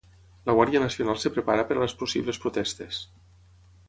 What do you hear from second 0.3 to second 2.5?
La Guàrdia Nacional es prepara per a les possibles